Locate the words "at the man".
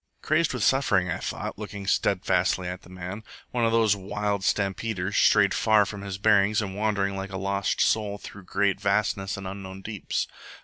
2.67-3.23